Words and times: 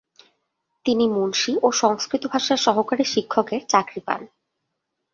তিনি 0.85 1.05
মুন্সি 1.07 1.53
ও 1.63 1.67
সংস্কৃত 1.81 2.23
ভাষার 2.27 2.57
সহকারী 2.57 3.05
শিক্ষকের 3.05 3.61
চাকরি 3.67 4.01
পান। 4.05 4.21